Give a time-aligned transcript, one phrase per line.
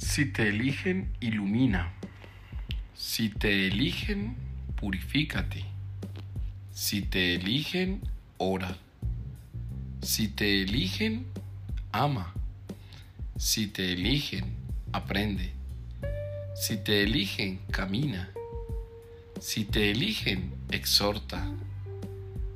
[0.00, 1.92] Si te eligen, ilumina.
[2.94, 4.34] Si te eligen,
[4.74, 5.66] purifícate.
[6.72, 8.00] Si te eligen,
[8.38, 8.78] ora.
[10.00, 11.26] Si te eligen,
[11.92, 12.32] ama.
[13.36, 14.56] Si te eligen,
[14.90, 15.52] aprende.
[16.54, 18.30] Si te eligen, camina.
[19.38, 21.46] Si te eligen, exhorta.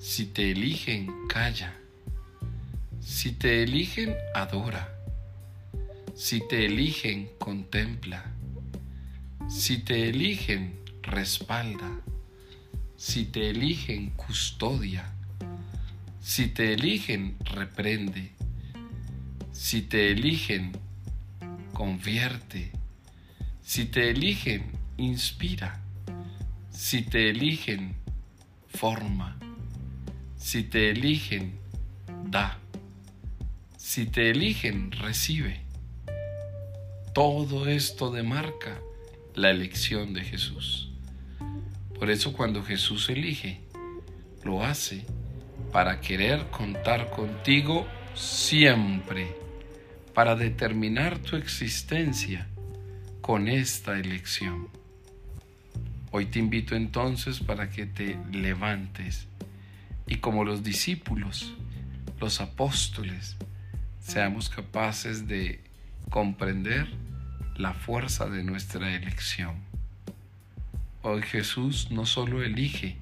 [0.00, 1.72] Si te eligen, calla.
[3.00, 4.97] Si te eligen, adora.
[6.20, 8.24] Si te eligen, contempla.
[9.48, 11.88] Si te eligen, respalda.
[12.96, 15.14] Si te eligen, custodia.
[16.20, 18.32] Si te eligen, reprende.
[19.52, 20.72] Si te eligen,
[21.72, 22.72] convierte.
[23.62, 25.80] Si te eligen, inspira.
[26.72, 27.94] Si te eligen,
[28.66, 29.38] forma.
[30.36, 31.60] Si te eligen,
[32.24, 32.58] da.
[33.76, 35.67] Si te eligen, recibe.
[37.18, 38.80] Todo esto demarca
[39.34, 40.92] la elección de Jesús.
[41.98, 43.60] Por eso cuando Jesús elige,
[44.44, 45.04] lo hace
[45.72, 49.34] para querer contar contigo siempre,
[50.14, 52.46] para determinar tu existencia
[53.20, 54.68] con esta elección.
[56.12, 59.26] Hoy te invito entonces para que te levantes
[60.06, 61.52] y como los discípulos,
[62.20, 63.36] los apóstoles,
[63.98, 65.67] seamos capaces de
[66.10, 66.88] comprender
[67.56, 69.56] la fuerza de nuestra elección.
[71.02, 72.96] Hoy Jesús no solo elige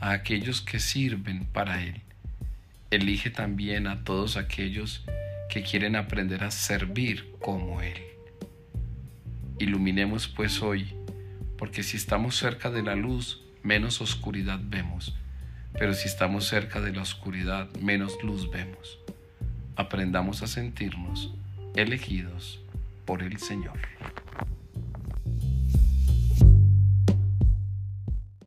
[0.00, 2.02] a aquellos que sirven para Él,
[2.90, 5.04] elige también a todos aquellos
[5.48, 8.00] que quieren aprender a servir como Él.
[9.58, 10.94] Iluminemos pues hoy,
[11.56, 15.14] porque si estamos cerca de la luz, menos oscuridad vemos,
[15.78, 18.98] pero si estamos cerca de la oscuridad, menos luz vemos.
[19.76, 21.32] Aprendamos a sentirnos
[21.74, 22.60] elegidos
[23.04, 23.78] por el Señor.